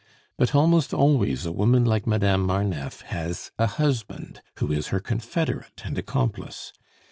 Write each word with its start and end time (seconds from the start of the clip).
But 0.35 0.55
almost 0.55 0.95
always 0.95 1.45
a 1.45 1.51
woman 1.51 1.85
like 1.85 2.07
Madame 2.07 2.41
Marneffe 2.43 3.01
has 3.01 3.51
a 3.59 3.67
husband 3.67 4.41
who 4.57 4.71
is 4.71 4.87
her 4.87 4.99
confederate 4.99 5.83
and 5.85 5.95
accomplice. 5.95 6.73